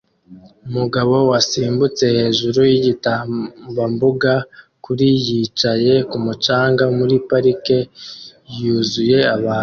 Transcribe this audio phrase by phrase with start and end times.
[0.67, 4.33] Umugabo wasimbutse hejuru yigitambambuga
[4.85, 7.77] kuri yicaye kumu canga muri parike
[8.61, 9.59] yuzuye abantu